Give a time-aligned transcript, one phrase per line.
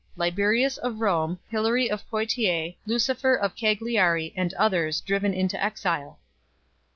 [0.15, 6.17] Liberius of Rome, Hilary of Poitiers, Lucifer of Cagliari, and others, driven into exile.